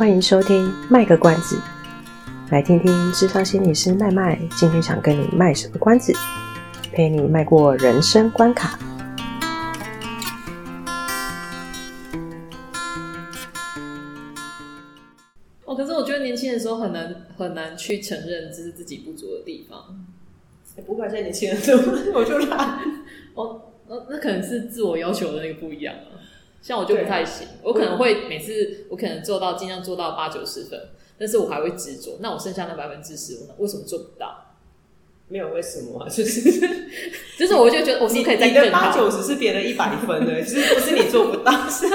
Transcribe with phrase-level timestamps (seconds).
[0.00, 1.60] 欢迎收听卖个关子，
[2.50, 6.10] 来听听智商心理师麦麦今天想跟你卖什么关子，
[6.90, 8.78] 陪你迈过人生关卡。
[15.66, 20.02] 哦，可是我觉得年轻的时候很难很难去承认这是自己不足的地方。
[20.86, 22.80] 不管在年轻的时候， 我就懒。
[23.34, 26.16] 哦，那那可能是自我要求的那个不一样啊。
[26.62, 30.78] 像我就不太行，我可能会每次我可能做到尽量做到八九十分，
[31.18, 32.18] 但是我还会执着。
[32.20, 34.46] 那我剩下那百分之十，我为什么做不到？
[35.28, 36.40] 没有为什么啊，就是
[37.38, 38.80] 就是我就觉得我是可以再更好。
[38.80, 41.86] 八九十是别人一百分的，就是不是你做不到，是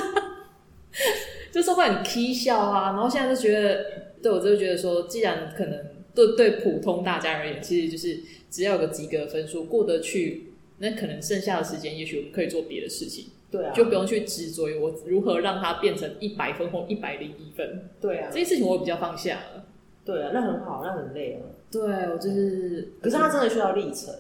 [1.52, 2.94] 就是会很起笑啊。
[2.94, 3.86] 然后现在就觉得，
[4.24, 5.80] 对我就觉得说，既然可能
[6.16, 13.26] 对对普通大家而言，其实就是只要有个及格分数过得去，那可能剩下的时间，也许我们可以做别的事情。
[13.52, 17.90] 对啊，就不用去执着于我如何让它变成一百分或一百零一分。
[18.02, 19.66] 对啊，这些事情我比较放下了。
[20.04, 21.42] 对啊，那很好，那很累啊。
[21.72, 24.14] 对，我就是，可是他真的需要历程，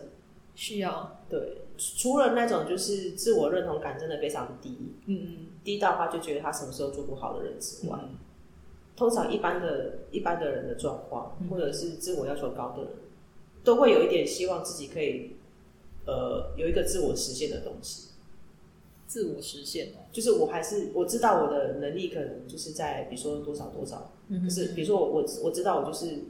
[0.55, 1.19] 需要。
[1.29, 1.39] 对，
[1.77, 8.09] 除了那种就是自我认同感真的非常低，嗯嗯，低到他就觉得他什么时候做不好的人之外，嗯、
[8.95, 12.91] 通常一般的一般的人的状况，嗯、或者是自我要求高的人，
[13.63, 15.35] 都会有一点希望自己可以，
[16.05, 18.09] 呃，有一个自我实现的东西。
[19.07, 24.43] 自我实现就是我还是我知道我的能力可能就是在比如说多少多少，嗯、哼。
[24.47, 26.23] 可是比如说我我我知道我就是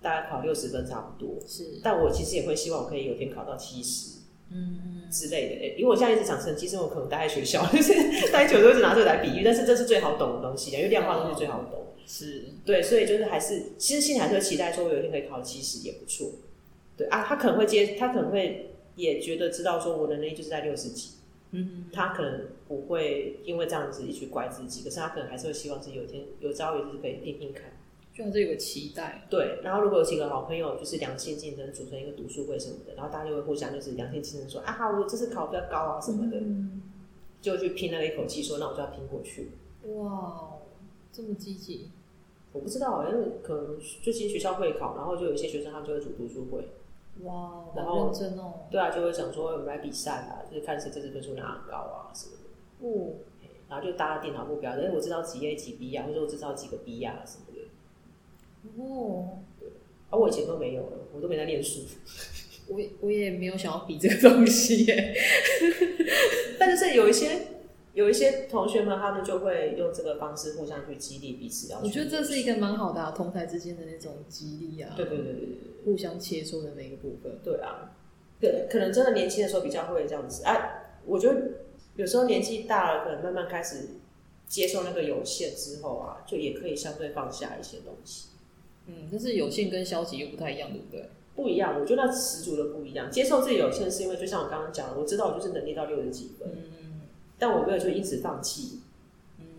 [0.00, 5.54] 大概考六十分差不多，是，但我其实也会希望我可以有天考到七十，嗯之类的。
[5.56, 12.44] 欸、因为我现在一直想成绩，其实我可能待在学校， 就是待久都一直拿这个来比喻，但是这是最好懂的东西，因为量化东西最好懂，是。
[12.64, 16.30] 对，所以就是还是其实心里还是会期待说，我有一天可以考七十也不错，
[16.96, 21.10] 对啊，他可能会接，他可能会也觉得知道说我的能力就是在六十几。
[21.54, 27.72] 嗯，他可能不会因为这样子一直怪自己，可是他可能还是会希望自己有一天有朝一日可以拼拼看，
[28.12, 29.26] 就还是有个期待。
[29.30, 36.82] 对，然后如果有几个好朋友就是良性竞争，组成一个读书会什么的，然后大家就会互相就是良性竞争说啊，我这次考比较高啊什么的，嗯、
[37.40, 39.50] 就去拼那个一口气，说那我就要拼过去。
[39.84, 40.58] 哇，
[41.12, 41.90] 这么积极？
[42.52, 46.68] 我不知道，因为可能最近学校会考，然后就有一些学生他们就会组读书会。
[47.22, 52.86] 哇，然后认真哦，对啊，就会想说我们来比赛啊，就是看谁这次分数拿很高啊什么的。
[52.86, 53.14] 哦，
[53.68, 58.82] 然后就搭电脑目标，哎，我知道几 A 几 B 啊，或者我知道几个 B 啊什么的。
[58.82, 59.68] 哦，对，
[60.10, 61.82] 而我以前都没有了，我都没在念书。
[62.68, 65.14] 我我也没有想要比这个东西耶，
[66.58, 67.53] 但是有一些。
[67.94, 71.72] 有一些同学们，他们就会用这个方式互相去激励彼此。
[71.80, 77.38] 我觉得这是一个蛮好的啊，同台之间的那种激励啊，对对对对，互相切磋的那个部分。
[77.44, 77.92] 对啊，
[78.40, 80.42] 对，可能真的年轻的时候比较会这样子。
[80.42, 81.40] 哎，我觉得
[81.94, 83.90] 有时候年纪大了，可能慢慢开始
[84.48, 88.30] 接受那个有限之后啊，就也可以相对放下一些东西。
[88.86, 91.08] 嗯，但是有限跟消极又不太一样，对不对？
[91.36, 93.08] 不一样，我觉得那十足的不一样。
[93.08, 96.48] 接受自己有限，是因为就像我刚刚讲的，我知道我就是能力到六十几分。
[96.52, 96.83] 嗯。
[97.44, 98.80] 但我没有就因此放弃，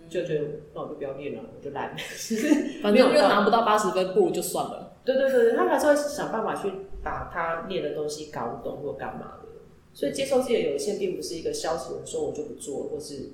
[0.10, 1.96] 就觉得那我就不要练了，我就懒。
[2.82, 4.98] 反正又拿不到八十分，不如就算了。
[5.06, 6.72] 对对对，他还是会想办法去
[7.04, 9.50] 把他练的东西搞懂或干嘛的。
[9.94, 13.30] 所以接受自己的有限，并不是一个消极的说我就不做，或是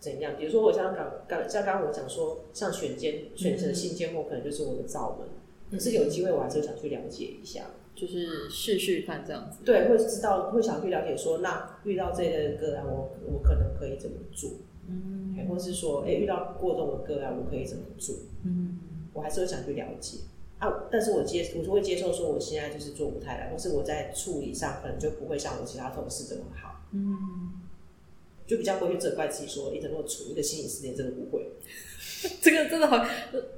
[0.00, 0.32] 怎样。
[0.36, 5.28] 比如说我像刚刚像刚刚我讲说，像选监选择性缄默，可能就是我的罩门。
[5.70, 7.66] 可是有机会，我还是想去了解一下。
[7.98, 14.50] 就是试试看这样子，对，会知道会想去了解说，那遇到这类个案，我我可能可以怎么做？
[14.86, 18.14] 嗯，或是说，哎、欸，遇到过动的个案，我可以怎么做？
[18.44, 18.78] 嗯，
[19.12, 20.18] 我还是会想去了解
[20.58, 20.72] 啊。
[20.90, 26.80] 但是我接，我就会接受说，我现在就是做不太来，或是我在处理上可能就不会像我其他同事这么好。
[26.92, 27.16] 嗯，
[28.48, 31.46] 就比较不会去责怪自己说，你怎么处一个心理师，你真的不会。
[32.42, 33.06] 这个真的很，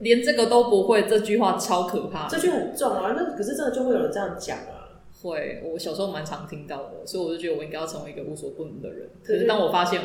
[0.01, 2.29] 连这个都不会，这句话超可怕。
[2.29, 5.01] 这句很重啊，那可是真的就会有人这样讲啊。
[5.23, 9.09] 会，我小时候蛮常听到的，所以我就觉得我应该要成为一个无所不能的人。
[9.23, 10.01] 可是当我发现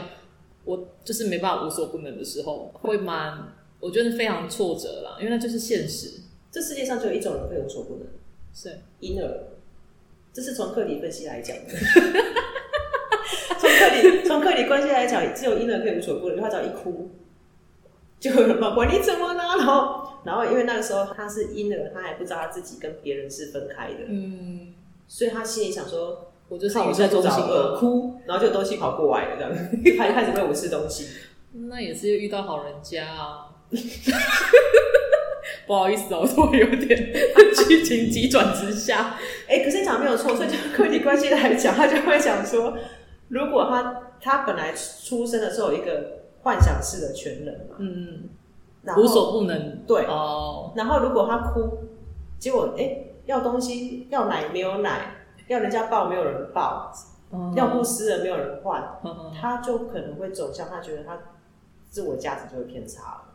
[0.63, 6.21] 我就是没办法无所不能的时候，会蛮，我觉得非常挫折啦，因为那就是现实。
[6.51, 8.07] 这世界上只有一种人会无所不能，
[8.53, 9.47] 是婴儿。
[10.31, 11.73] 这是从课题分析来讲的。
[14.01, 17.11] 从课题从课题关系来讲，只有婴儿可以无所不能，他只要一哭。
[18.19, 19.43] 就有人管你怎么呢？
[19.57, 24.73] 然后，然后因为那个时候他是婴儿，他还不知道他自己跟别人是分开的，嗯，
[25.07, 29.51] 所以他心里想说，我就是我在中心而哭，然后就东西跑过来了，这样，
[29.97, 31.07] 他就开始喂我吃东西。
[31.69, 33.47] 那也是遇到好人家啊，
[35.67, 37.13] 不好意思哦，我会有点
[37.67, 39.17] 剧情急转直下。
[39.47, 42.77] 哎、欸，可是你讲没有错，所以就客体关系来讲，他就会想说，
[43.29, 46.25] 如果他他本来出生的时候有一个。
[46.45, 48.29] 幻想式的全能嘛，嗯，
[48.97, 49.83] 无所不能。
[49.87, 50.71] 对哦。
[50.75, 51.79] 然后如果他哭，
[52.37, 56.93] 结果哎、欸、要东西要奶没有奶，要人家抱没有人抱，
[57.55, 58.99] 尿布湿了没有人换，
[59.33, 61.17] 他就可能会走向他觉得他
[61.89, 63.33] 自我价值就会偏差了。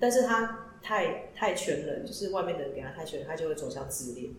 [0.00, 4.32] 但是他太太全能，就是外面的人给他太全能，他就会走向自恋。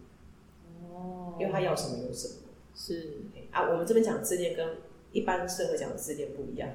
[0.92, 2.45] 哦，因为他要什么有什么。
[2.76, 4.78] 是啊，我们这边讲自恋跟
[5.12, 6.70] 一般社会讲的自恋不一样。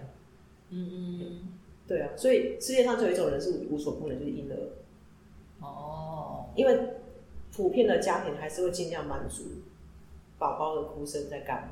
[0.71, 4.57] 嗯嗯，对啊，所以世界上就有一种人是无所不能，就是婴儿。
[5.61, 6.95] 哦，因为
[7.55, 9.45] 普遍的家庭还是会尽量满足
[10.39, 11.69] 宝宝的哭声在干嘛。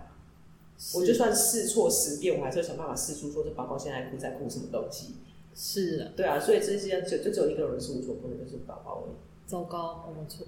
[0.95, 5.15] 我就算试错十遍，我还是会想办法试出说这宝宝现在哭在哭什么东西。
[5.55, 9.15] 是啊，对啊，所以这世界上就就只有一个人是无所不能，就是宝宝而已。
[9.47, 10.47] 糟糕，我们错。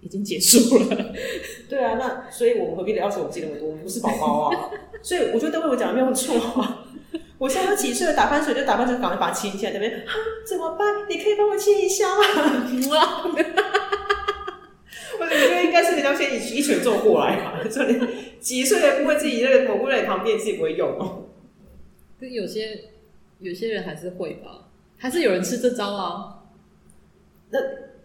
[0.00, 1.12] 已经结束了，
[1.68, 3.68] 对啊，那所以我们何必得要求我们自己那么多？
[3.68, 4.70] 我们不是宝宝啊，
[5.02, 6.84] 所以我觉得我讲的没有错啊。
[7.38, 10.04] 我现在都几岁了，打翻水就打翻水，赶快把它亲起来，对不对？
[10.44, 11.08] 怎么办？
[11.08, 12.24] 你可以帮我亲一下吗？
[15.20, 17.60] 我觉得应该是你要先一一拳揍过来吧。
[17.70, 17.98] 说你
[18.40, 21.24] 几岁了不会自己那个抹布在你旁边，自己不会用哦。
[22.20, 22.90] 跟有些
[23.40, 26.42] 有些人还是会吧，还是有人吃这招啊？
[27.50, 27.58] 那。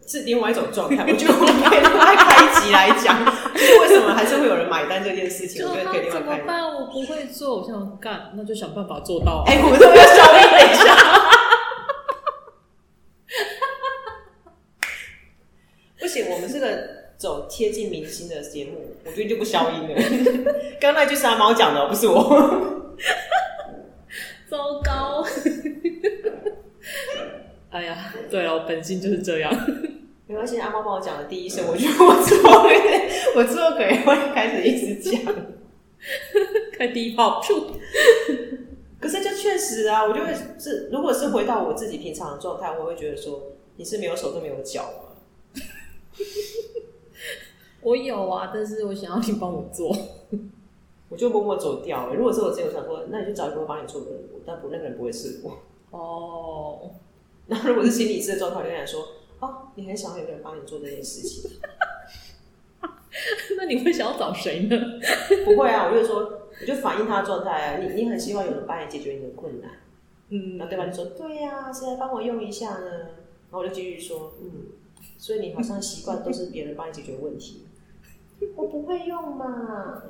[0.08, 5.66] 是另外一种状态，我觉得我们可以另外开一集来讲， 就是为什么还是会有人买单这件事情。
[5.66, 6.20] 我觉得可以另外开。
[6.20, 6.64] 怎么办？
[6.74, 9.44] 我不会做，我想干，那就想办法做到。
[9.48, 10.96] 哎、欸，我们都要消音等一下。
[16.00, 19.96] 不行，我们这个走贴近明星的节目，我觉得就不消音了。
[20.80, 22.20] 刚刚那句是阿猫讲的，不是我。
[24.52, 25.26] 糟糕。
[27.72, 29.52] 哎呀，对了，我本性就是这样。
[30.26, 32.64] 没关系，阿猫帮我讲的第一声，我觉得我之后，
[33.36, 35.22] 我之后可能会开始一直讲，
[36.78, 37.42] 开第一炮，
[39.00, 45.62] 可是就确实啊，我就会是，如果是回到我自己平常的状态，我会觉得说，你是没有手都没有脚吗？
[47.84, 49.94] 我有啊，但是我想要你帮我做，
[51.10, 52.16] 我就默默走掉了。
[52.16, 55.58] 如果是我自己，我想说，那你就找一个帮你做的人，但不，那个人不会是我。
[55.92, 56.92] 哦，
[57.48, 59.06] 那如果是心理师的状态，我就想说。
[59.44, 61.52] 哦，你很想要有个人帮你做这件事情，
[63.58, 64.78] 那你会想要找谁呢？
[65.44, 67.78] 不会啊，我就说，我就反映他的状态啊。
[67.78, 69.70] 你你很希望有人帮你解决你的困难，
[70.30, 72.90] 嗯，那对方就说，对呀、啊，谁来帮我用一下呢？
[72.90, 74.68] 然后我就继续说，嗯，
[75.18, 77.66] 所以你好像习惯都是别人帮你解决问题，
[78.56, 80.04] 我不会用嘛。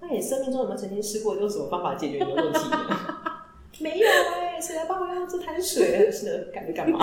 [0.00, 3.18] 那你生命中有没有曾经试过用什么方法解决你的问题呢？
[3.80, 6.10] 没有哎、欸，谁来帮我用这滩水？
[6.12, 6.98] 是的，干干嘛？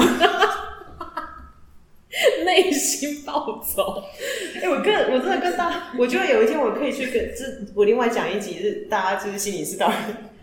[2.50, 4.04] 内心暴走，
[4.56, 9.96] 哎、欸，我跟我真的跟大家，我觉得有一天我可以去跟这，我另外讲一集是大家就是心理师到底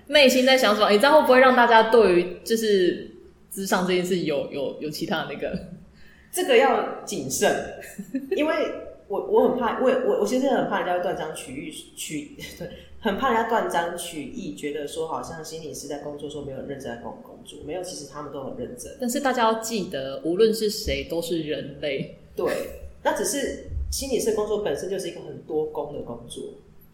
[0.07, 0.87] 内心在想什么？
[0.87, 3.11] 哎、欸，这样会不会让大家对于就是
[3.53, 5.59] 咨商这件事有有有其他的那个？
[6.31, 7.53] 这个要谨慎，
[8.37, 8.55] 因为
[9.09, 12.69] 我我很怕，我我我其实很怕人家会断章取义取对。
[13.07, 18.97] 很怕人家断章取义，觉得说好像心理师在工作时候没有认真在跟我工作，没有，其实他们都很认真。
[19.01, 22.19] 但是大家要记得，无论是谁，都是人类。
[22.35, 22.53] 对，
[23.05, 26.43] 那只是心理师工作本身就是一个很多工的工作。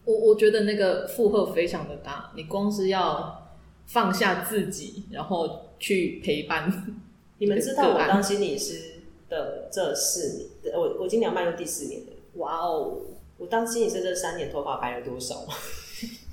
[0.04, 3.48] 我我觉得那个负荷非常的大，你光是要
[3.86, 7.00] 放下自己，然后去陪伴。
[7.38, 9.00] 你们知道我当心理师
[9.30, 12.12] 的这四年，我我今年要迈入第四年了。
[12.34, 13.00] 哇哦！
[13.38, 15.46] 我当心理师这三年，头发白了多少？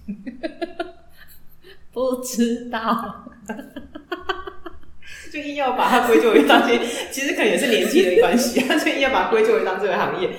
[1.91, 3.31] 不知道，
[5.33, 6.79] 就硬要把它归咎于当些，
[7.11, 10.29] 其实可能也是年纪的关系啊， 就硬要把它归咎于当这个行业。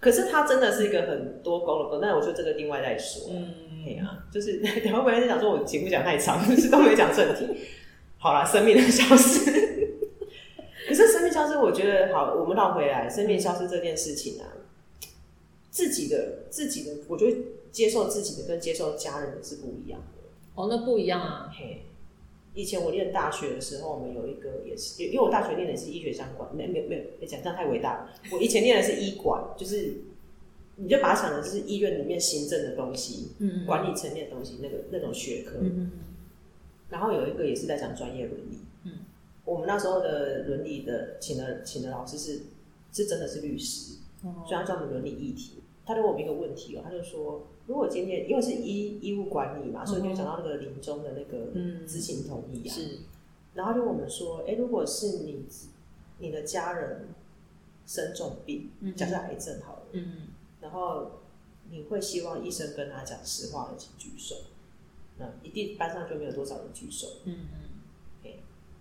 [0.00, 3.30] 可是它真的是一个很多工的工，那我说这个另外再说。
[3.30, 7.48] 嗯，对啊，就是然后本来是想说我节目讲太长，就是都没有讲正题。
[8.18, 9.50] 好了，生命的消失。
[10.86, 14.44] 可是生命消失，我觉得好，我们绕回来，生命消失这件事情啊，
[15.70, 17.36] 自己的自己的，我觉得。
[17.74, 20.06] 接受自己的跟接受家人的是不一样的
[20.54, 21.50] 哦，那不一样啊。
[21.52, 21.82] 嘿，
[22.54, 28.12] 以前我念大学的时候，我们有一个也是，因为我大学念的是医学相关，没没没有，讲这样太伟大了。
[28.30, 29.94] 我以前念的是医管，就是
[30.76, 35.58] 你就把它想的就是医院里面行政的东西，嗯，管理层面的东西，那个那种学科。
[35.60, 35.90] 嗯，
[36.90, 38.60] 然后有一个也是在讲专业伦理。
[38.84, 38.92] 嗯，
[39.44, 42.42] 我们那时候的伦理的请的请的老师是
[42.92, 45.54] 是真的是律师，所以他叫我们伦理议题。
[45.84, 47.48] 他就问我们一个问题哦，他就说。
[47.66, 52.72] 如果今天因为是医医务管理嘛，所以就讲到那个临终的那个知情同意啊。
[52.72, 52.98] 是，
[53.54, 55.44] 然后就我们说，哎、欸，如果是你
[56.18, 57.08] 你的家人
[57.86, 60.28] 生重病，假设癌症好了，嗯，
[60.60, 61.20] 然后
[61.70, 64.36] 你会希望医生跟他讲实话的，请举手。
[65.18, 67.08] 那一定班上就没有多少人举手。
[67.24, 67.60] 嗯嗯。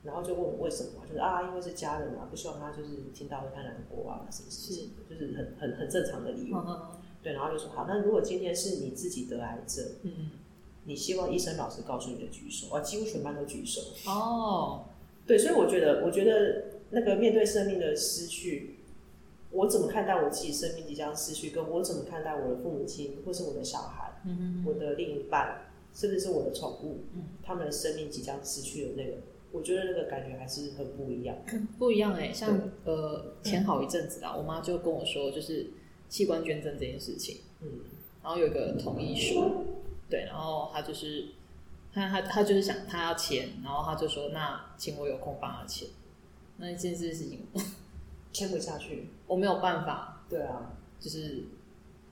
[0.04, 6.58] 然后就问我为什么，就是啊，因为是家人啊，不希望他就是听到会太难过啊，什么什么，是就是很很很正常的理由。
[6.58, 10.32] 嗯、对，然后就说好，那如果今天是你自己得癌症，嗯，
[10.84, 13.82] 你希望医生老师告诉你的举手，啊，几乎全班都举手。
[14.06, 14.84] 哦，
[15.26, 18.76] 对，所以我觉得，我觉得那个面对生命的失去，
[19.52, 25.62] 我怎么看待我自己生命即将失去，跟我怎么看待我的父母亲或是我的小孩，嗯，我的另一半，
[25.94, 29.14] 甚至是我的宠物，嗯，他们的生命即将失去的那个。
[29.54, 31.38] 我觉得那个感觉还是很不一样，
[31.78, 35.68] 不一样哎、欸，像呃前好一阵子啊，我妈就跟我说，就是
[36.14, 37.68] 器官捐赠这件事情，嗯，
[38.22, 39.66] 然后有一个同意书，
[40.08, 41.30] 对，然后他就是
[41.92, 45.88] 他他他就是想他要签，然后他就说那请我有空帮他签，
[46.58, 47.40] 那这件事情
[48.32, 51.46] 签不下去，我没有办法，对啊，就是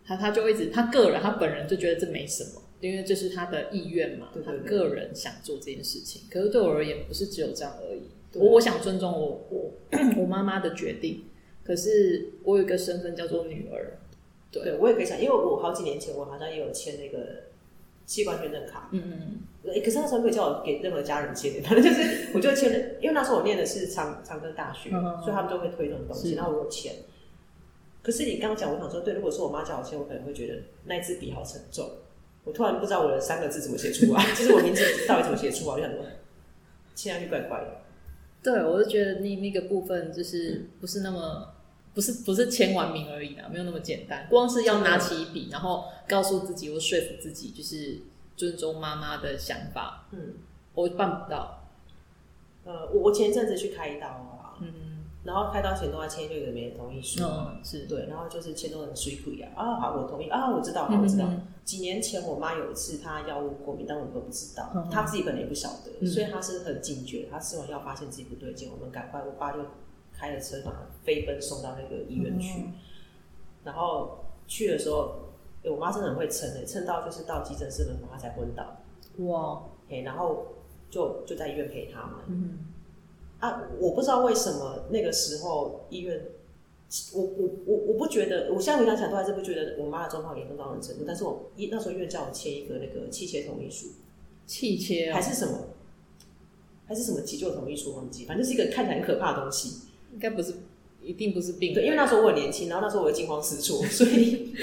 [0.04, 2.62] 他他就一直他个人他本人就觉得这没什么。
[2.82, 6.24] 因为这是他的意愿嘛，对对对，他个人想做这件事情。
[6.32, 8.02] 可是对我而言，不是只有这样而已。
[8.34, 9.72] 我我想尊重我我
[10.18, 11.26] 我妈妈的决定。
[11.72, 13.98] 可是我有一个身份叫做女儿，
[14.52, 17.44] 对，对我也可以想，因为我好几年前我好像也有签那个
[18.06, 19.02] 器官捐赠卡，嗯
[19.64, 26.94] 嗯，可是那时候可以叫我给任何家人签，反正就是我就签了，因为那时候我念的是长长庚大学，嗯，所以他们都会推这种东西，然后我有签。
[28.04, 31.90] 可是你刚刚讲，我想说，对，如果说我妈叫我签，我可能会觉得那支笔好沉重。
[32.44, 36.06] 我突然不知道我的三个字怎么写出来， 就是我名字到底怎么写出来，我就想说，
[36.96, 37.78] 签上去怪怪的。
[38.44, 41.54] 对，我就觉得那那个部分就是不是那么，
[41.94, 44.28] 不是不是签完名而已啊，没有那么简单。
[44.30, 48.00] 光是要拿起笔，然后告诉自己或说服自己，就是
[48.36, 50.08] 尊重妈妈的想法。
[50.12, 50.36] 嗯，
[50.74, 51.64] 我办不到。
[52.64, 54.58] 呃，我我前一阵子去开刀啊。
[54.62, 54.90] 嗯。
[55.24, 61.30] 然后开刀前都要签一个没人同意书，嗯，是对，然后就是签都很水鬼啊，啊好，我同意啊，我知道，我知道。
[61.64, 67.28] 几年前我妈有一次她药物过敏，但我们都不知道，嗯、她自己本来也不晓得，嗯，所以她是很警觉。
[67.30, 69.60] 她吃完药发现自己不对劲，我们赶快，我爸就
[70.22, 72.60] 开着车马上飞奔送到那个医院去。
[72.60, 72.74] 嗯、
[73.64, 75.16] 然后去的时候，
[75.64, 78.78] 我妈真的很会撑的，撑到就是到急诊室门口她才昏倒。
[79.26, 80.54] 哇，嘿，然后
[80.92, 82.16] 就就在医院陪他们。
[82.28, 82.68] 嗯。
[83.40, 86.26] 啊，我不知道为什么那个时候医院，
[87.16, 91.04] 我我我我不觉得，我现在回想起来都还是不觉得我妈的状况严重到那种程度。
[91.08, 93.88] 但是我医那时候医院叫我签一个那个气切同意书，
[94.46, 95.58] 气切、哦、还是什么，
[96.86, 99.88] 还是什么急救同意书忘记，反正是一个看起来很可怕的东西。
[100.14, 100.54] 应该不是，
[101.02, 101.74] 一定不是病。
[101.74, 104.54] 对，因为那时候我很年轻，然后那时候我会惊慌失措， 所以，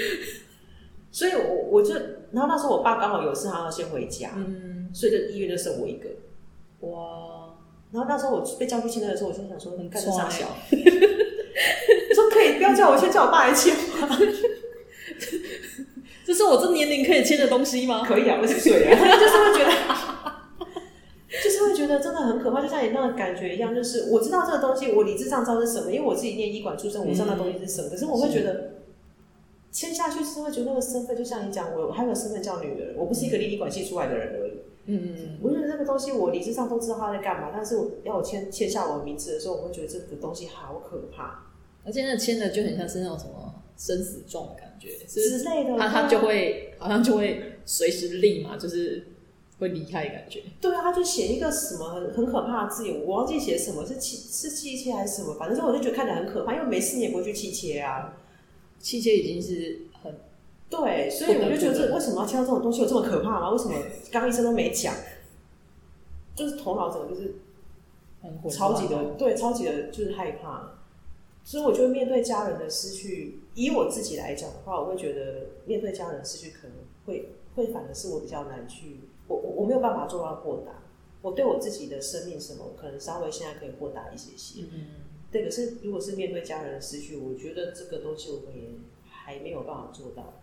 [1.11, 1.93] 所以我我就，
[2.31, 6.09] 然后那时候我爸刚好有事，他要先回家，嗯，所以就医院就剩我一个，
[6.87, 7.37] 哇。
[7.91, 14.07] 然后那时候我被叫去签的时候，我就想说：“你干这啥小？” 说可以不要叫我先，叫我爸来签吗？
[16.23, 18.03] 这是我这年龄可以签的东西吗？
[18.07, 19.71] 可以啊，二十岁啊，就是会觉得，
[21.43, 23.73] 就是会觉得真的很可怕，就像你那个感觉一样。
[23.75, 27.89] 就是我知道这个东西，我理智上知道是什么，因为我自己念医管出身，我知道那东西是什么。
[27.89, 28.71] 可是我会觉得
[29.71, 34.51] 签下去是会觉得那个身份，就像你讲，我还有个身份叫女儿，我不是一个理管系出来的人而已。
[34.85, 41.45] 嗯嗯，我觉得这个东西我理智上都知道他在干嘛，但是我要我签签下我的名字的时候，我会觉得这个东西好可怕。
[41.85, 49.08] 而且那签的就很像是那种什么生死状的感觉之类的，他他就会好像就会随时立马就是
[49.59, 50.43] 会离开的感觉。
[50.59, 58.17] 对啊，他就写一个什么很很可怕的字眼，我忘记写什么，是气是气切还是什么，反正我就觉得看起来很可怕，因为没事你也不会去气切啊，
[58.79, 60.19] 气切已经是很。
[60.69, 63.51] 对，所以我就觉得这为什么要签到这种东西有这么可怕吗？
[63.51, 63.73] 为什么
[64.11, 64.93] 刚刚医生都没讲？
[66.35, 67.35] 就是头脑整个就是
[68.49, 70.75] 超级的，对，超级的，就是害怕。
[71.43, 80.73] 所以我觉得面对家人的失去，以我自己来讲的话，我会觉得面对家人的失去可能会会反而是我比较难去，我我我没有办法做到豁达。
[81.21, 84.65] 我对我自己的生命什么，可能稍微现在可以豁达一些些。
[84.73, 84.87] 嗯，
[85.31, 85.45] 对。
[85.45, 88.69] 可是如果是面对家人的失去，我觉得这个东西我们也
[89.09, 90.41] 还没有办法做到。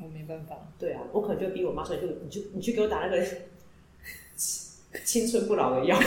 [0.00, 3.26] 我没办法，对啊，我可能就逼我妈说，就你就你去给我打那个
[5.04, 5.98] 青春不老的药，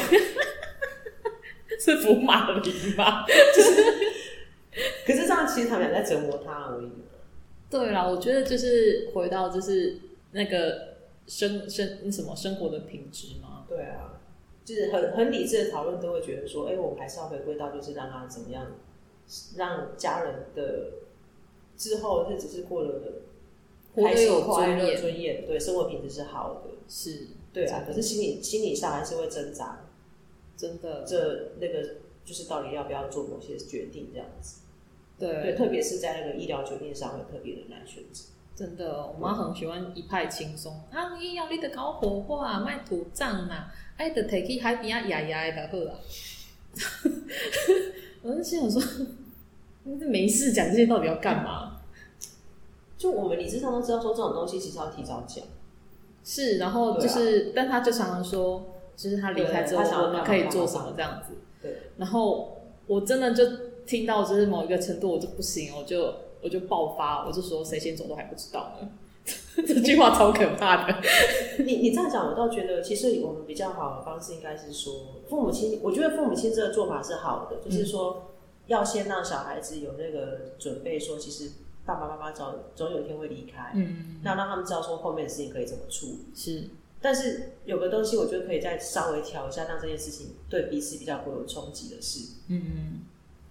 [1.78, 3.26] 是福马林吗？
[3.28, 3.84] 就是，
[5.06, 6.90] 可是这样其实他们俩在折磨他而已。
[7.70, 10.00] 对啦，我觉得就是回到就是
[10.32, 10.91] 那个
[11.32, 13.66] 生生什么生活的品质吗。
[13.70, 14.20] 对啊，
[14.66, 18.68] 就是很很理智的讨论，都会觉得说，哎、欸，我们还是要回归到就是让他怎么样，
[19.56, 20.92] 让家人的
[21.78, 23.12] 之后日子是过了的。
[24.04, 27.84] 还是有快乐、尊严，对生活品质是好的，是，对啊。
[27.88, 29.86] 可是心理心理上还是会挣扎，
[30.58, 31.04] 真的。
[31.06, 31.96] 这那个
[32.26, 34.62] 就是到底要不要做某些决定这样子，
[35.18, 38.26] 对，对特别是在那个医疗决定上会特别的难选择。
[38.62, 45.98] 真的，我妈很喜欢一派轻松啊，你要你得搞火化、卖土葬呐，啊哎，得提去海边啊，压压的好啊。
[48.22, 48.80] 我就心想说，
[50.00, 51.80] 这没事讲这些到底要干嘛？
[53.00, 55.44] 就我们理智上都知道，说这种东西其实要提早讲。
[56.24, 58.64] 是，然后就是，啊、但他就常常说，
[58.96, 61.34] 就是他离开之后，我们可以做什么这样子。
[61.60, 61.78] 对。
[61.98, 63.44] 然后我真的就
[63.88, 68.90] 听到，就是某一个程度，我就不行，我就我就爆发，我就说，谁先走都还不知道呢。
[69.56, 71.02] 这句话超可怕的。
[71.60, 78.32] 你你这样讲，我倒觉得，其实我们比较好的方式应该是说，父母亲，我觉得父母亲这个做法是好的，就是说
[78.66, 81.52] 要先让小孩子有那个准备，说其实
[81.86, 86.26] 爸爸妈妈早总有一天会离开，嗯，那让他们知道说后面的事情可以怎么处理。
[86.34, 86.70] 是，
[87.00, 93.02] 但是有个东西，我觉得可以再稍微调一下，让这件事情对彼此比较不会有冲击的是，嗯，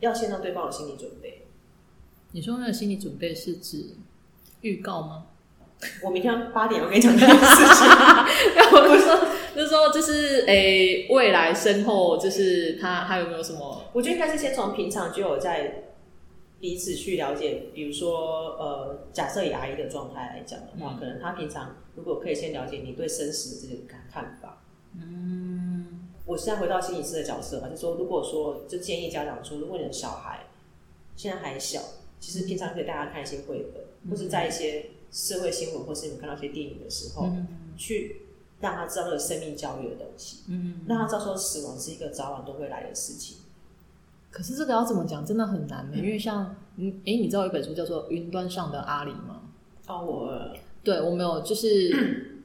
[0.00, 1.39] 要先让对方有心理准备。
[2.32, 3.96] 你说那个心理准备是指
[4.60, 5.26] 预告吗？
[6.02, 7.88] 我明天八点，我跟你讲这件事情。
[8.72, 9.18] 我不是说，
[9.54, 13.84] 就是说，就是诶、欸，未来身后，就是他，他有没有什么？
[13.94, 15.84] 我觉得应该是先从平常就有在
[16.60, 24.62] 彼此去了解，比如说，呃，假设以阿姨的状态来讲的话，嗯、可能他平常如果可以先了解你对生死的这个看看法。
[25.00, 30.40] 嗯，我现在回到心理师的角色吧，就说，如果说就建议家长说，如果你的小孩
[31.16, 31.80] 现在还小，
[32.20, 34.90] 其实平常可以带他看一些绘本，嗯、或是在一些。
[35.12, 38.22] 社会新闻，或是你们看到一些电影的时候，嗯、去
[38.60, 43.38] 让他知道这个生命教育的东西，嗯，让他知道说死亡是一个早晚都会来的事情。
[44.30, 45.96] 可是这个要怎么讲，真的很难呢？
[45.96, 49.50] 嗯、因为像，嗯，哎，你知道一本书叫做《云端上的阿里》吗？
[49.88, 51.88] 哦，我，对，我没有，就是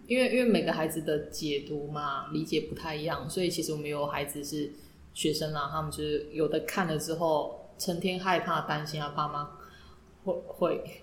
[0.08, 4.72] 因为因为每个孩子的解读嘛，理解不太一样，所以其实我们有孩子是
[5.14, 9.52] 学生啦，他们就是有的看了之后，成天害怕、担心啊，爸妈
[10.26, 11.02] 会会。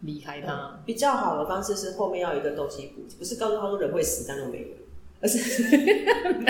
[0.00, 4.66] 离开他、嗯、比较好的方式是后面要有一个东西补，不是告诉他说人会死，但又没有，
[5.22, 5.62] 而是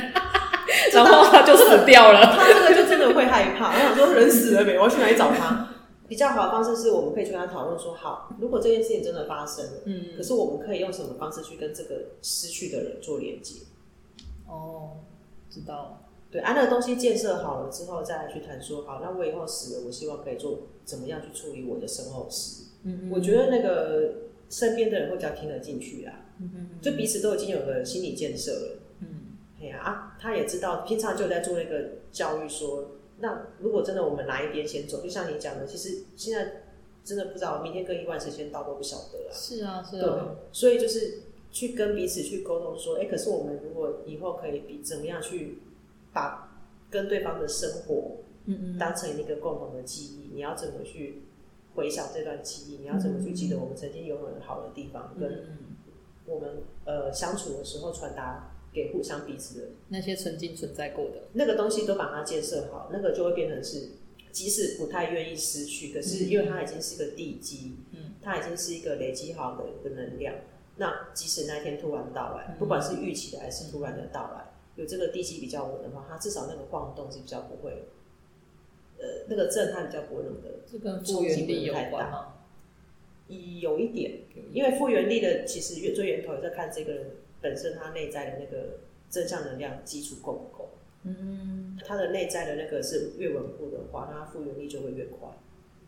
[0.92, 2.34] 然后他就死掉了。
[2.34, 3.72] 他这个就真的会害怕。
[3.72, 4.76] 我想说人死了没？
[4.76, 5.68] 我要去哪里找他？
[6.08, 13.60] 比较好的方式是我们可以去跟他讨论说：好，如果这件事情真的发生了，嗯，可是我们可以用什么方式去跟这个失去的人做连接？
[14.48, 14.96] 哦，
[15.48, 16.00] 知道。
[16.34, 22.64] 对，啊，那个东西建设好了之后，再来去谈说：好，那我以后死了，我希望可以做怎么样去处理我的身后事。
[22.82, 24.14] 嗯，我觉得那个
[24.50, 28.78] 身边的人会比较听得进去啊，嗯，就彼此都已经有个心理建设了。
[28.98, 36.62] 嗯，哎呀啊，他也知道平常就在做那个教育说，说那如果真的我们哪一边先走，就像你讲的，其实现在
[37.04, 39.30] 真的不知道明天跟意外谁先到都不晓得啊。
[39.32, 40.02] 是啊，是啊。
[40.02, 41.20] 对，所以就是
[41.52, 45.60] 去跟彼此去沟通说，哎，可是我们如果以后可以比怎么样去
[46.14, 46.58] 把
[46.90, 51.24] 跟对方的生活，嗯嗯，当成一个共同的记忆，你要怎么去？
[51.76, 55.58] 回想这段记忆，你要怎么去记得我们曾经拥有很好的地方，嗯、跟
[56.24, 63.88] 我们呃相处的时候传达给互相彼此的那些曾经存在过的那个东西，都把它建设好，那个就会变成是，
[64.30, 70.32] 即使不太愿意失去，可是因为它已经是一个地基，嗯，它已经是一个累积好的一个能量。
[70.76, 77.84] 那即使那天突然到来，不管是预期的还是突然的到来，有这个地基比较稳的话，它至少那个晃动是比较不会。
[78.96, 82.34] 呃，那个震撼比较不会那么的，这跟复原力有关吗？
[83.26, 84.20] 有一点，
[84.52, 87.10] 因为复原力的其实最源头也在看这个人
[87.40, 88.78] 本身他内在的那个
[89.10, 90.70] 正向能量基础够不够。
[91.02, 95.28] 嗯，他的内在的那个是越稳固的话，那他复原力就会越快。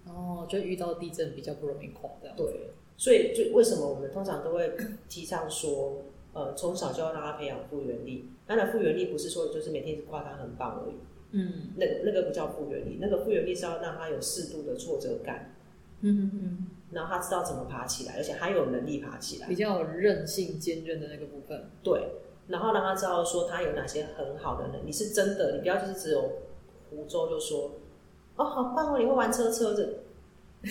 [0.06, 2.36] 哦，就遇到地震比较不容易垮这样。
[2.36, 4.76] 对，所以就为什么我们通常都会
[5.08, 8.30] 提倡说，呃，从小就要让他培养复原力。
[8.46, 10.94] 当然，复原力不是说就是每天夸他很棒而已。
[11.32, 15.54] 嗯，那个那个不叫复原力，那个复原力是要让他有适度的挫折感，
[16.00, 21.68] 嗯嗯，然后他知道怎么爬起来，而且他有能力爬起来，比较有韧性、坚韧的那个部分。
[21.82, 22.00] 对，
[22.46, 26.22] 然后让他知道说他有哪些很好的能力，是真的，你不要就是只有
[26.90, 27.72] 湖州就说，
[28.36, 30.04] 哦，好棒哦，你会玩车车子，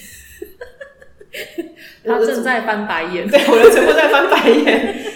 [2.06, 5.12] 他正在翻白眼， 对，我的全部在翻白眼。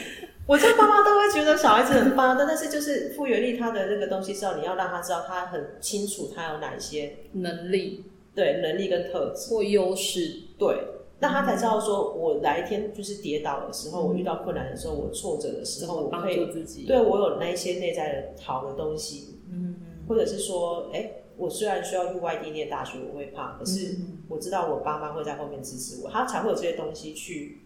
[0.49, 9.53] 我这爸妈都会觉得小孩子很棒，但但是就是复原力，他的那个东西是要你要让他知道他很清楚他有哪一些能力，对，能力跟特质。
[9.53, 10.75] 或优势，对，
[11.19, 19.75] 那他才知道说，我哪一天就是跌倒的时候，我遇到困难的时候，我挫折的时候，我可以自己，对我有那一些内在的好的东西，嗯，
[20.07, 23.95] 或者是说，哎，我虽然需要去外地念大学，我会怕，可是
[24.27, 27.65] 我知道我爸妈会在后面支持我，他才会有这些东西去。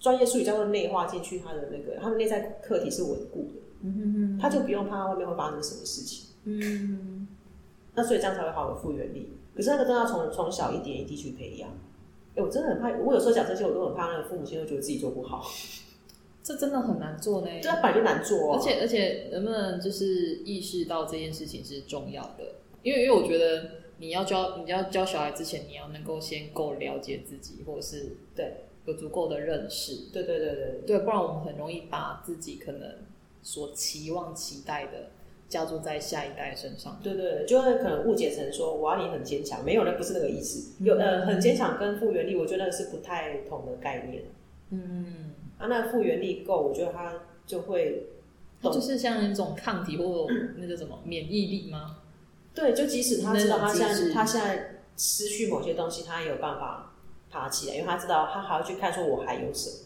[0.00, 7.28] 专业术语叫做内化进去，他的那个他的内在课题是稳固的，嗯哼哼，他就不用怕外面会发生什么事情，嗯哼，
[7.94, 9.34] 那所以这样才会好的复原力。
[9.54, 11.68] 可是那个真的要从从小一点一滴去培养。
[11.68, 15.44] 哎、欸，我真的很怕，我有时候讲这些，我都很怕那个父母亲会觉得自己做不好。
[16.42, 17.48] 这真的很难做呢。
[17.60, 22.54] 这本来就难做，而且而且能不能就是意识到这件事情是重要的？
[22.82, 30.10] 因为因为我觉得你要教你要教小孩之前，你要能够先够了解自己，或者是对有足够的认识。
[30.12, 32.96] 对对对对对，不然我们很容易把自己可能
[33.42, 35.10] 所期望期待的
[35.48, 37.00] 加注在下一代身上。
[37.02, 40.72] 对对，就会可能误解成说我要你很坚强，没有，那不是那个意思。
[40.84, 44.24] 有呃，很坚强跟复原力，我觉得那个是不太同的概念。
[44.70, 45.34] 嗯。
[45.58, 48.06] 啊，那复原力够，我觉得他就会，
[48.62, 51.98] 就是像一种抗体或那个什么免疫力吗？
[52.54, 56.89] 对，就即使他知道他现在他现在失去某些东西，他也有办法
[57.30, 59.76] 爬起来，因为他知道他还要去看说我还有什么。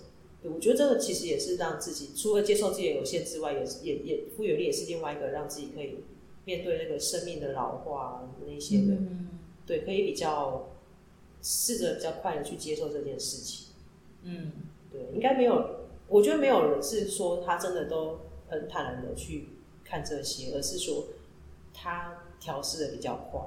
[0.43, 5.99] 对，我觉得这个其实也是让自己除了接受自己的有限之外，也是也也复原力也是另外一个让自己可以
[6.45, 9.29] 面对那个生命的老化那些的，嗯、
[9.67, 10.71] 对，可以比较
[11.43, 13.69] 试着比较快的去接受这件事情。
[14.23, 14.53] 嗯。
[14.93, 19.49] 对，应该没有，我觉得没有人是说他真的都很坦然的去
[19.83, 21.07] 看这些，而是说
[21.73, 23.41] 他调试的比较快。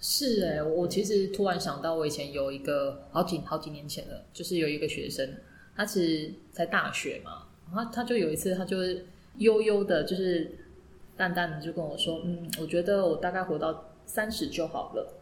[0.00, 5.28] 是哎、欸，我其实突然想到，我以前有一个好几好几年前了，就是有一个学生，
[5.74, 8.76] 他其实才大学嘛，然后他就有一次，他就
[9.38, 10.52] 悠悠的，就是
[11.16, 15.14] 淡淡的就跟我说，嗯，我觉得我大概活到三十就好了。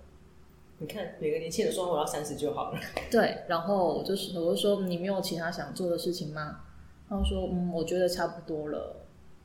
[0.78, 2.78] 你看，每个年轻人说我要三十就好了。
[3.10, 6.60] 对，然后我就是我就说，你没有其他想做的事情吗？
[7.08, 8.94] 他说嗯，我觉得差不多了，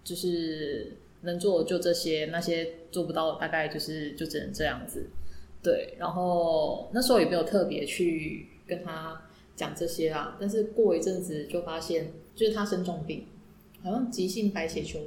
[0.04, 5.06] 就是能做的就这些，那些做不到大概就是就只能这样子。
[5.62, 9.22] 对，然后那时候也没有特别去跟他
[9.56, 13.26] 讲这些啦，但是过一阵子就发现，就是他生重病，
[13.84, 15.00] 好像急性白血球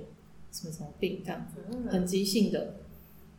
[0.50, 2.76] 什么什么病这样子，很急性的。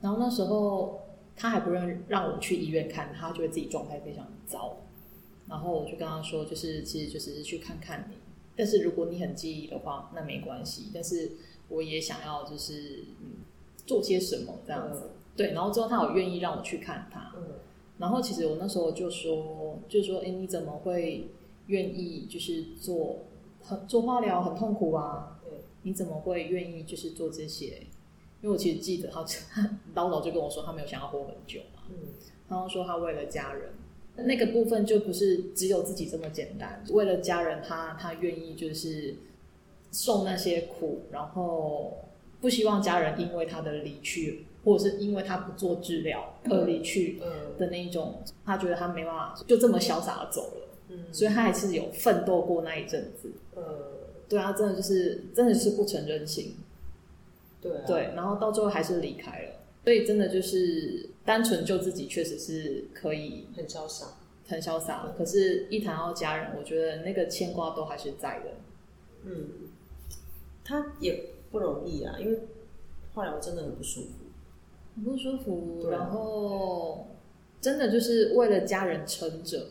[0.01, 1.01] 然后那时候。
[1.37, 4.77] 他还不让让我去医院看，他觉得自己状态非常糟，
[5.49, 8.15] 然后我就跟他说，就是其实就是去看看你，
[8.55, 10.91] 但是如果你很介意的话，那没关系。
[10.93, 11.33] 但是
[11.67, 13.43] 我也想要就是嗯
[13.85, 15.53] 做些什么这样子，嗯、对。
[15.53, 17.43] 然后之后他有愿意让我去看他，嗯、
[17.97, 21.27] 然后其实我那时候就说，就是说，哎，你怎么会
[21.67, 23.19] 愿意就是做
[23.61, 25.39] 很做化疗很痛苦啊？
[25.43, 25.51] 对，
[25.83, 27.87] 你怎么会愿意就是做这些？
[28.41, 29.25] 因为我其实记得他
[29.95, 31.81] 老早就跟我说，他没有想要活很久嘛。
[31.89, 31.95] 嗯，
[32.47, 33.73] 然后说他为了家人，
[34.17, 36.83] 那个部分就不是只有自己这么简单。
[36.91, 39.15] 为了家人他，他他愿意就是
[39.91, 41.97] 受那些苦，然后
[42.39, 47.21] 不希望家人因为他的离去，或者是因为他不做治疗而离去
[47.57, 50.67] 的那一种，他觉得他没办法就这么潇洒的走了。
[50.89, 53.31] 嗯，所以他还是有奋斗过那一阵子。
[53.55, 53.63] 呃，
[54.27, 56.55] 对啊，真的就是真的是不成人形。
[57.61, 59.51] 对，啊、对，然后到最后还是离开了，
[59.83, 64.07] 所以真的就是单纯就自己确实是可以很潇洒，
[64.47, 65.05] 很潇洒。
[65.07, 68.51] 嗯、可是，一谈到家人，我觉得那个牵挂都还是在的。
[69.23, 69.49] 嗯，
[70.63, 72.39] 他也不容易啊，因为
[73.15, 74.09] 化疗真的很不舒服，
[74.95, 75.83] 很不舒服。
[75.85, 77.07] 啊、然后
[77.61, 79.67] 真的就是为了家人撑着，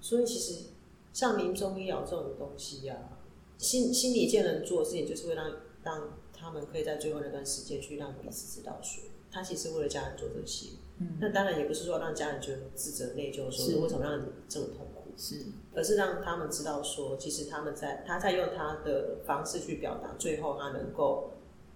[0.00, 0.66] 所以其实
[1.12, 3.22] 像临终医疗这种东西呀、啊，
[3.56, 5.50] 心心理界能做的事情就是会让
[5.82, 6.18] 让。
[6.38, 10.68] 他们可以在最后那段时间去让彼此知道说，他其实为了家人做这些。
[10.98, 21.30] 嗯，那当然也不是说让家人觉得自责内疚，说为什么让你这么痛苦，是，而是让他们知道说，其实他们在他在用他的方式去表达，最后他能够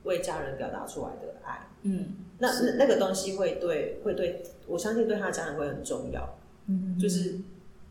[0.05, 1.69] 为家人表达出来的爱。
[1.83, 6.39] 嗯，那那那个东西会对会对我相信对他的家人会很重要。
[6.67, 7.41] 嗯，就是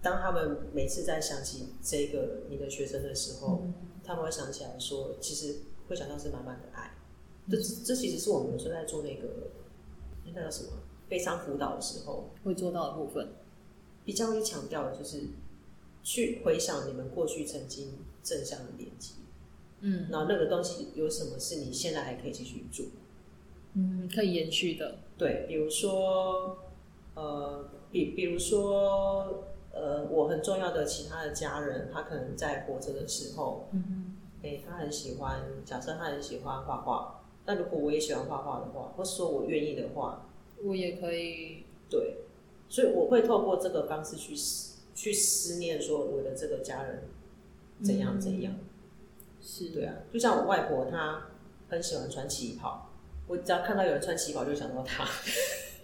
[0.02, 3.64] 当他们每次在想起这个你的学生的时候，
[4.04, 5.56] 他们会想起来说，其实。
[5.90, 6.92] 会想到是满满的爱，
[7.50, 9.28] 这这其实是我们有时候在做那个
[10.24, 10.70] 那叫什么
[11.08, 13.30] 悲伤辅导的时候会做到的部分，
[14.06, 15.30] 比较会强调的就是
[16.04, 19.14] 去回想你们过去曾经正向的连接，
[19.82, 22.86] 嗯，然后那个东西有什么是你现在还可以继续做，
[23.74, 26.58] 嗯，可以延续的，对，比如说
[27.16, 34.16] 呃，比比如说呃，我很重要的其他的家人，他可能在活着的时候，嗯。
[34.66, 35.42] 他很喜欢。
[35.66, 40.30] 假设他很喜欢画画，那如果我也喜欢画画的话，或是说我愿意的话，
[40.64, 41.66] 我也可以。
[41.90, 42.20] 对，
[42.70, 47.10] 所以我会透过这个方式去思去思念，说我的这个家人
[47.84, 48.54] 怎样怎样。
[48.54, 48.66] 嗯、
[49.52, 51.24] 是，对啊，就像我外婆，她
[51.70, 52.88] 很喜欢穿旗袍，
[53.26, 55.04] 我只要看到有人穿旗袍，就想到她。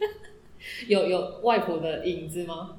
[0.88, 2.78] 有有外婆的影子吗？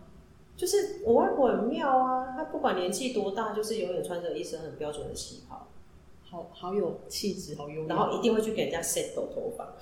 [0.56, 5.66] 就是我外婆很妙啊，她不管年纪多大，就是永远穿着一身很标准的旗袍，
[6.22, 9.74] 好好有气质，好优雅，然后一定会去给人家 set 抖头发。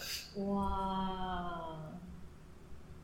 [0.42, 1.92] 哇！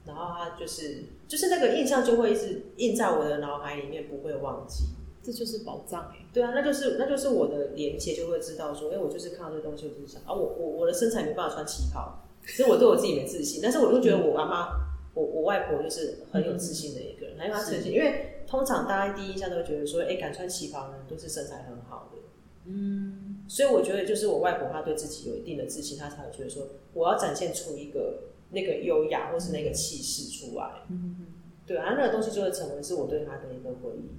[0.07, 4.85] 然后她就是就是那个印象就会一直印在我的脑海里面，不会忘记。
[5.23, 6.27] 这就是宝藏哎。
[6.33, 14.69] 对啊，那就是那就是我的连接，就会知道说，哎，我就是看到这东西，我就是想啊，我我我的身材没办法穿旗袍，其实我对我自己没自信，但是我就觉得我阿妈，
[15.15, 22.19] 我我外婆就是很有自信的一个人，因为她自信，因为通常大家第一印象都会觉得说，哎，敢穿旗袍的人都是身材很好的，
[22.67, 31.27] 嗯，所以我觉得就是我外婆她对自己有一定的自信，她才会觉得说，我要展现出一个那个优雅或是那个气势出来，嗯。
[31.67, 34.11] 对啊，那个东西就会成为是我对她的一个回忆，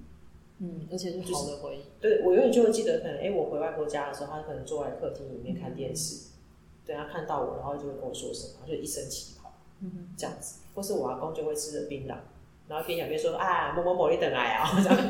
[0.64, 1.80] 嗯，而且是好的回忆。
[2.00, 6.32] 就是、对我永远就会记得，可能哎，我回外婆家的时候，他可能坐在客厅里面看电视，嗯、
[6.86, 10.60] 对他看到我，然后就会跟我说什么，就一身旗袍，嗯哼，这样子。
[10.76, 12.14] 或是我阿公就会吃着槟榔，
[12.68, 14.98] 然后边讲边说啊，某某某你等来啊，这样，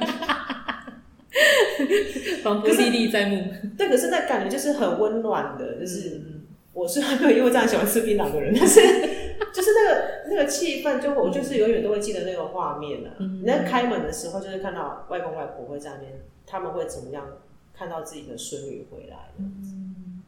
[2.41, 3.43] 仿佛历历在目。
[3.77, 8.79] 对，可是那感觉就是很温暖的，就是、嗯、我是还没有因为这样喜欢吃槟榔的人，但是。
[10.31, 13.15] 就是那个气氛，就我就是永远都会记得那个画面啊。
[13.19, 17.39] 你在开门的时候，就是看到外公外婆会在那边，他们会怎么样
[17.73, 19.33] 看到自己的孙女回来？
[19.37, 20.23] 嗯，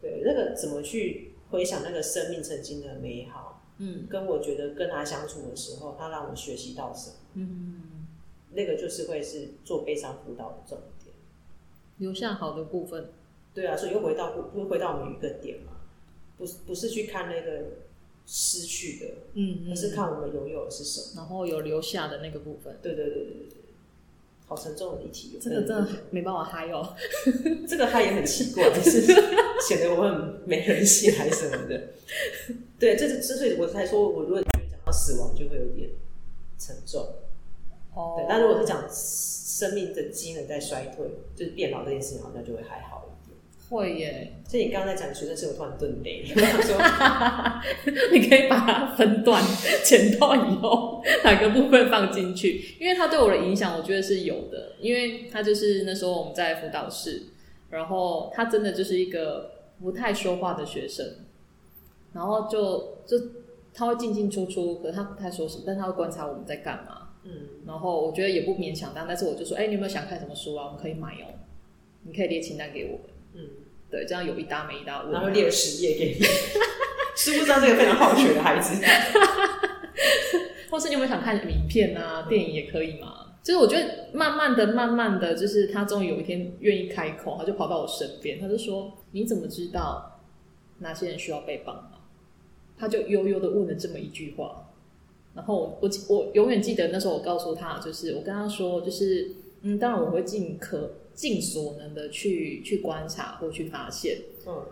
[0.00, 3.62] 对，那个怎么去回想那个生命曾经的美好？
[3.78, 7.16] 嗯，跟我觉得跟他相处的时候，他让我学习到什么？
[7.34, 8.06] 嗯，
[8.52, 11.14] 那个就是会是做悲伤辅导的重点，
[11.98, 13.10] 留下好的部分。
[13.54, 15.72] 对啊，所以又回到不回到我们一个点嘛，
[16.36, 17.85] 不是不是去看那个。
[18.26, 22.76] 失去的，嗯，而是看我们拥有的是什么，然后有留下的那个部分。
[22.82, 23.56] 对对对对对，
[24.46, 26.94] 好沉重的一题，这个真的没办法嗨哦。
[27.68, 29.02] 这个嗨也很奇怪， 就是
[29.68, 31.90] 显得我很没人性还是什么的。
[32.78, 35.90] 对，这是之所以我才说，我如果讲到死亡，就会有点
[36.58, 37.00] 沉重。
[37.94, 43.15] 哦，对，但如果是讲生命的机能在衰退，就是变老这件事情，好像就会还好。
[43.68, 46.22] 会耶，所以你刚刚在讲学生时，我突然顿雷，
[48.12, 49.42] 你可以把它分段
[49.84, 54.76] 剪到以后哪个部分放进去，因为他对我的影响，我觉得是有的。
[54.80, 57.24] 因为他就是那时候我们在辅导室，
[57.70, 59.50] 然后他真的就是一个
[59.80, 61.04] 不太说话的学生，
[62.12, 63.18] 然后就就
[63.74, 67.08] 他会进进出出，可是他不太说什么，但他会观察我们在干嘛。
[67.24, 67.32] 嗯，
[67.66, 70.66] 然后我觉得也不勉强他，但是我就说，哎、欸，你有没有想看什么书啊？
[70.66, 71.34] 我们可以买哦，
[72.04, 73.00] 你可以列清单给我们。
[73.36, 73.48] 嗯，
[73.90, 76.24] 对，这样有一搭没一搭，然后列了十页给你，
[77.16, 78.82] 知不知道这个非常好学的孩子？
[80.70, 82.26] 或是你有没有想看影片啊？
[82.28, 83.24] 电影也可以嘛。
[83.42, 90.20] 就是我觉得慢慢的、慢慢的就是他终于有一天愿意开口，他就跑到我身边，他就说：“你怎么知道
[90.80, 91.92] 哪些人需要被帮忙？”
[92.76, 94.64] 他就悠悠的问了这么一句话。
[95.34, 99.30] 然后我我永远记得那时候我告诉他，就是我跟他说，就是
[99.62, 100.90] 嗯，当然我会尽可。
[101.16, 104.66] 尽所能的去去观察或去发现，嗯，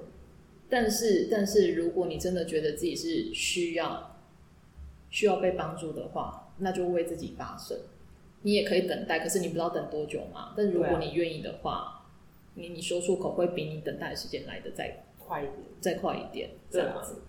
[0.69, 4.21] 但是但是如果你真的觉得自己是需要
[5.09, 7.79] 需要被帮助的话，那就为自己发声。
[8.43, 10.53] 你也可以等待，可是你不知道等多久嘛。
[10.55, 12.07] 但如果你愿意的话，啊、
[12.57, 17.23] 你你说出口会比你等待的时间来的再快一点，再快一点，这样子。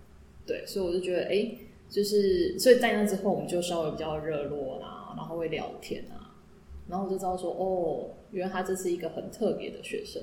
[0.46, 6.36] 对，所以我就觉得，哎、欸，就是所以在那之后，我们就稍微比较热络啦，然后会聊天啊，
[6.86, 8.10] 然后我就知道说，哦。
[8.36, 10.22] 原来他这是一个很特别的学生，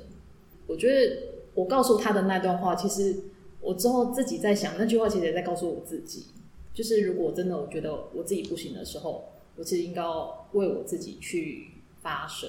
[0.68, 1.18] 我觉得
[1.56, 3.16] 我告诉他的那段话，其实
[3.60, 6.28] 我之后自己在想，那句话其实也在告诉我自己，
[6.76, 10.04] 就是如果真的我觉得我自己不行的时候，我其实应该
[10.52, 11.70] 为我自己去
[12.04, 12.48] 发声，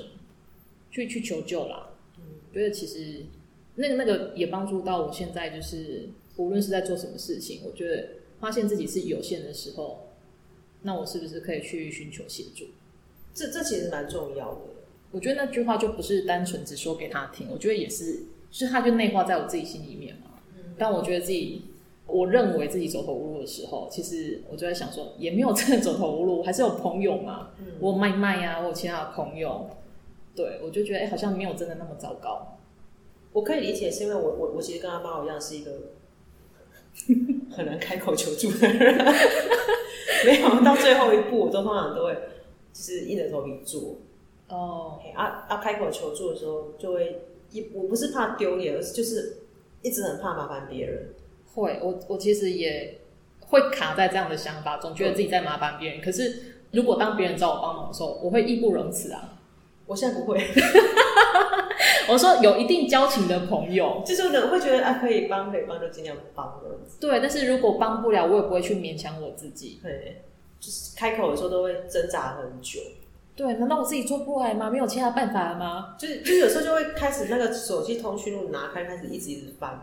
[0.91, 1.95] 去去求救啦。
[2.19, 3.25] 嗯，觉得其实
[3.77, 8.07] 那个那个也帮助到我现在，就是无论是在做什么事情，我觉得
[8.39, 10.09] 发现自己是有限的时候，
[10.83, 12.67] 那我是不是可以去寻求协助？
[13.33, 14.61] 这这其实蛮重要的。
[15.15, 20.33] 我觉得那句话就不是单纯只说给他听，我觉得也是，是他就内化在我自己心里面嘛。
[20.77, 21.67] 当我觉得自己，
[22.05, 27.51] 我认为自己走投无路的时候，其实我就在想说，也没有真的走投无路，还是有朋友嘛。
[27.79, 29.71] 我有麦麦呀，我有其他的朋友，
[30.35, 32.59] 对，我就觉得哎、欸，好像没有真的那么糟糕。
[33.33, 35.71] 我可以理解，是因为我我我其实跟他妈妈一样，是一个
[37.55, 38.97] 很难开口求助的人。
[40.27, 42.15] 没有到最后一步，我都通常都会
[42.73, 43.99] 就是硬着头皮做。
[44.49, 45.57] 哦，啊啊！
[45.57, 49.39] 开口求助的时候，就会一我不是怕丢脸，而是就是
[49.83, 51.15] 一直很怕麻烦别人。
[51.55, 53.01] 会，我我其实也
[53.47, 56.01] 会卡在这样的想法，总觉得自己在麻烦别人。
[56.01, 59.39] 可是如果当别人找我帮忙的时候，我会义不容辞啊。
[59.87, 60.39] 我现在不会。
[62.07, 66.81] 我说有一定交情的朋友，就是人会觉得啊，可以帮可以帮就尽量帮了。
[67.01, 69.81] 对，但是如果帮不了，我也不会去勉强我自己。
[69.83, 70.23] 对，
[70.61, 72.81] 就是开口的时候都会挣扎很久。
[73.37, 74.71] 对，难道我自己做不来吗？
[74.71, 75.97] 没有其他办法了吗？
[75.99, 79.81] 就是，就是有时候就会开始那个手机通讯录拿开，开始一直一直翻，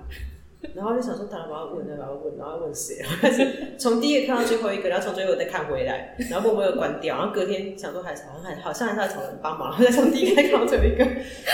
[0.73, 3.03] 然后就想说，他要问，他要问，然后问谁？
[3.19, 7.17] 开始从第一个看到最后一个，然后从最后再看回来，然后默默又关掉。
[7.17, 11.05] 然后隔天想说，还是好像还好像还是要找人帮忙，然后再从第一个看到最后一个，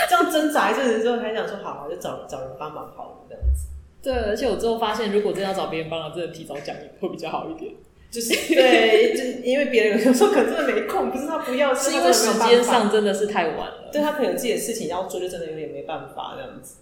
[0.08, 3.66] 这样挣扎一阵子之后，还想说，好，好，就找找人帮忙好了，这样子。
[4.00, 7.74] 对，而且我之后发现，如果真的要找别人帮忙，真的提早讲会比较好一点。
[8.10, 13.90] 就是对，就因为别人有时候可能真的没空，不是他不要，是因为时间上真的是太晚了。
[13.92, 16.76] 对，他可能有自己的事情要做，就真的有点没办法这样子。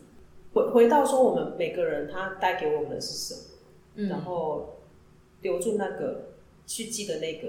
[0.55, 3.41] 回回到说，我们每个人他带给我们的是什么？
[3.97, 4.77] 嗯，然后
[5.43, 6.29] 留住那个，
[6.65, 7.49] 去记得那个，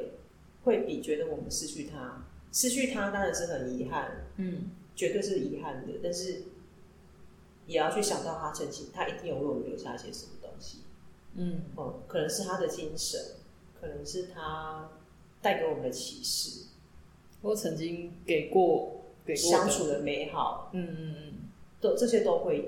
[0.63, 5.93] 会比觉得我们失去他，失去他当然是很遗憾，嗯，绝对是遗憾的。
[6.01, 6.43] 但是
[7.67, 10.79] 也要去想到他曾经，他一定有为我们留下一些什么东西，
[11.35, 13.21] 嗯，哦，可能是他的精神。
[13.87, 14.89] 可能是他
[15.41, 16.65] 带给我们的启示，
[17.41, 21.33] 或曾经给过给过相处的美好，嗯嗯嗯，
[21.79, 22.63] 都这些都会有。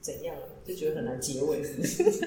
[0.00, 2.24] 怎样就觉得很难结尾，是不是？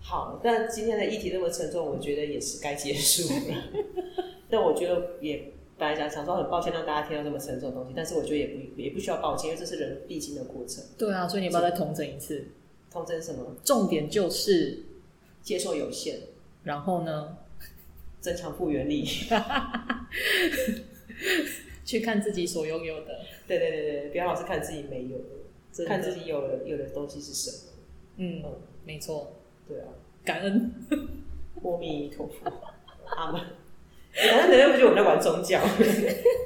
[0.00, 3.64] 好，但今天的议题那么沉重，我觉得也是该结束了。
[4.50, 5.52] 但我觉得也。
[5.80, 10.84] 大家想说很抱歉让大家听到这么沉重的东西，但是我觉得也不也不需要抱歉，因为这是人必经的过程。
[10.98, 12.48] 对啊，所以你要不要再统整一次？
[12.90, 13.56] 统整什么？
[13.64, 14.84] 重点就是
[15.40, 16.18] 接受有限，
[16.64, 17.38] 然后呢，
[18.20, 19.04] 增强复原力，
[21.86, 23.20] 去看自己所拥有的。
[23.46, 25.24] 对对对对，不要老是看自己没有的，
[25.86, 27.72] 看自己有的有的东西是什么。
[28.18, 28.52] 嗯，嗯
[28.84, 29.32] 没错。
[29.66, 29.86] 对啊，
[30.24, 30.72] 感恩，
[31.62, 32.52] 阿弥陀佛，
[33.16, 33.40] 阿门。
[34.12, 35.60] 反正人家不觉得我们在玩宗教，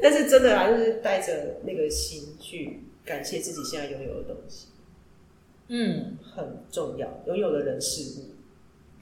[0.03, 4.69] 但是真的啊，就是带着那个心去感谢自己现在拥有的东西，
[5.69, 7.09] 嗯，很重要。
[7.27, 8.35] 拥有的人事物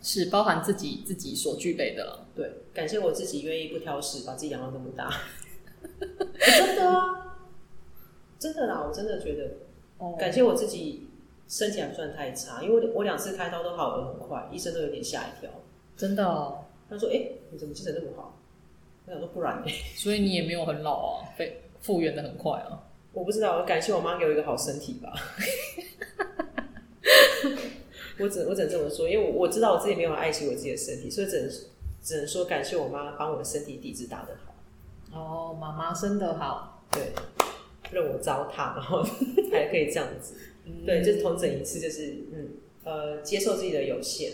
[0.01, 2.27] 是包含自己自己所具备的了。
[2.37, 5.11] 对，感谢我自己愿意不挑食，把自己养到那么大。
[6.38, 7.37] 真的啊，
[8.38, 9.51] 真的啦，我真的觉得，
[9.98, 11.09] 哦，感谢我自己
[11.48, 15.51] 身体还不算太差，因为我我两次开刀都好得很快，医生都有点吓一跳。
[15.96, 18.38] 真的哦，他说：“哎、欸，你怎么精神那么好？”
[19.07, 19.62] 我想说不然，
[19.97, 22.83] 所以你也没有很老啊，被复原的很快啊。
[23.12, 25.12] 我不知道，我感谢我妈给我一个好身体吧。
[28.19, 31.51] 我只我只能这么说，因为我我知道我自己没有爱惜我自己的身体，所以只能
[32.03, 34.55] 只能说感谢我妈帮我的身体底子打得好。
[35.19, 37.12] 哦，妈妈生得好，对，
[37.91, 39.03] 任我糟蹋，然后
[39.51, 40.35] 还可以这样子，
[40.65, 42.49] 嗯、对，就是同整一次，就是嗯
[42.85, 44.33] 呃，接受自己的有限，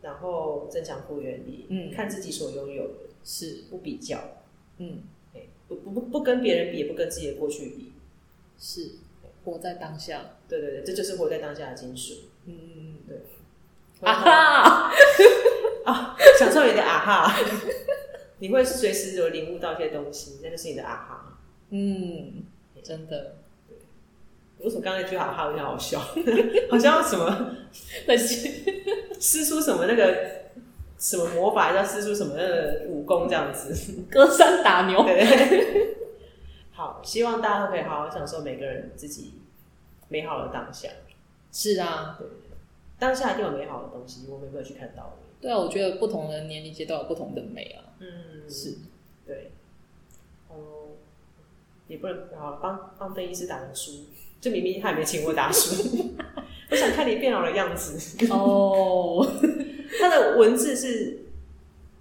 [0.00, 2.94] 然后增强复原力，嗯，看自己所拥有的。
[3.24, 4.42] 是不比较，
[4.78, 5.02] 嗯，
[5.66, 7.92] 不不不不跟别人比，也不跟自己的过去比，
[8.58, 8.96] 是
[9.44, 10.36] 活在当下。
[10.46, 12.18] 对对对，这就是活在当下的精髓。
[12.44, 13.18] 嗯嗯嗯，对。
[14.02, 14.92] 啊哈
[15.90, 17.34] 啊，享受你的啊哈，
[18.40, 21.38] 你会随时有领悟到一些东西，那就是你的啊哈。
[21.70, 22.44] 嗯，
[22.82, 23.36] 真的。
[23.66, 23.78] 对。
[24.58, 25.98] 为什么刚才那句啊哈有点好笑？
[26.70, 27.56] 好像什么
[28.06, 30.43] 在施出什么那个。
[31.04, 35.04] 什么魔法要施出什么的武功这样子， 隔山打牛。
[35.04, 35.96] 对，对，
[36.72, 39.34] 好，希望大家都可以好好享受每个人自己
[40.08, 40.88] 美好的当下。
[41.52, 42.26] 是啊，对，
[42.98, 45.14] 当下一定有美好的东西，我们有没有去看到？
[45.42, 47.84] 对啊，我觉得不同的年龄阶段有不同的美啊。
[47.98, 48.78] 嗯，是，
[49.26, 49.50] 对。
[50.48, 50.96] 哦、嗯，
[51.86, 54.06] 也不能好帮帮邓医师打个书，
[54.40, 56.14] 就明明他也没请我打书，
[56.70, 58.26] 我想看你变老的样子。
[58.32, 59.30] 哦。
[59.98, 61.26] 他的文字是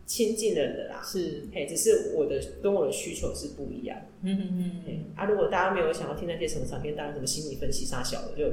[0.05, 3.97] 亲近人的啦，是嘿，只是我的跟我的需求是不一样。
[4.21, 5.05] 嗯嗯嗯。
[5.15, 8.51] 啊，如果大家没有想要听那些什么长篇大论、什么心理分析、啥小的，就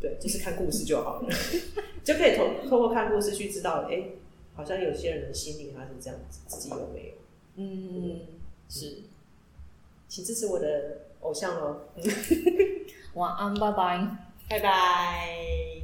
[0.00, 1.28] 对，就是看故事就好了，
[2.04, 4.12] 就可以透透过看故事去知道，哎、欸，
[4.54, 7.14] 好像有些人的心理他是这样子，自己有没有？
[7.56, 8.20] 嗯，嗯
[8.68, 9.02] 是，
[10.08, 11.88] 请支持我的偶像喽。
[13.14, 14.08] 晚安，拜拜，
[14.48, 15.83] 拜拜。